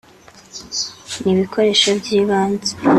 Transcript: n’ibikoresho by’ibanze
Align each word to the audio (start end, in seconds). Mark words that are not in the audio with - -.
n’ibikoresho 1.23 1.89
by’ibanze 1.99 2.71